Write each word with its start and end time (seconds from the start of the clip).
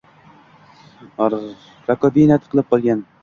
Rakovina 1.89 2.41
tiqilib 2.45 2.73
qolgan 2.73 3.07